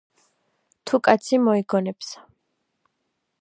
[0.85, 2.25] თუ კაცი მოიგონებსა